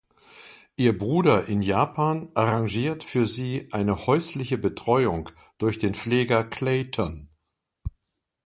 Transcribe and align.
Ihr 0.77 0.97
Bruder 0.97 1.45
in 1.47 1.61
Japan 1.61 2.31
arrangiert 2.33 3.03
für 3.03 3.27
sie 3.27 3.67
eine 3.71 4.07
häusliche 4.07 4.57
Betreuung 4.57 5.29
durch 5.59 5.77
den 5.77 5.93
Pfleger 5.93 6.43
Clayton. 6.43 7.29